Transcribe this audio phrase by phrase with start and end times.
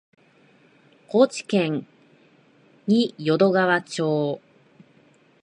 [1.09, 1.85] 高知県
[2.87, 4.41] 仁淀川町